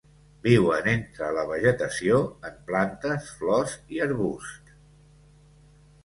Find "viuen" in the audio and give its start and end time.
0.45-0.87